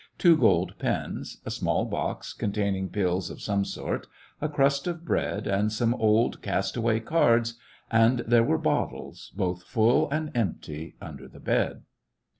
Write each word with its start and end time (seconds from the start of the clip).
two 0.17 0.35
gold 0.35 0.73
pens, 0.79 1.39
a 1.45 1.51
small 1.51 1.85
box, 1.85 2.33
containing 2.33 2.89
pills 2.89 3.29
of 3.29 3.39
some 3.39 3.63
sort, 3.63 4.07
a 4.41 4.49
crust 4.49 4.87
of 4.87 5.05
bread, 5.05 5.45
and 5.45 5.71
some 5.71 5.93
old, 5.93 6.41
cast 6.41 6.75
away 6.75 6.99
cards, 6.99 7.53
and 7.91 8.21
there 8.21 8.41
were 8.43 8.57
bottles, 8.57 9.31
both 9.35 9.61
full 9.61 10.09
and 10.09 10.31
empty, 10.33 10.95
under 10.99 11.27
the 11.27 11.39
bed. 11.39 11.83